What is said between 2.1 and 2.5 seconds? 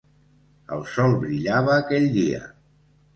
dia.